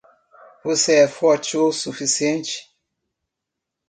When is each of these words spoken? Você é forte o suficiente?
Você 0.63 0.95
é 0.95 1.07
forte 1.07 1.55
o 1.57 1.71
suficiente? 1.71 2.67